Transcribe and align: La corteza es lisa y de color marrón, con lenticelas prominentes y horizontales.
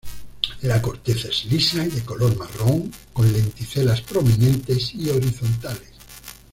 La 0.63 0.81
corteza 0.81 1.27
es 1.27 1.45
lisa 1.45 1.85
y 1.85 1.89
de 1.91 2.01
color 2.01 2.35
marrón, 2.35 2.91
con 3.13 3.31
lenticelas 3.31 4.01
prominentes 4.01 4.95
y 4.95 5.11
horizontales. 5.11 5.91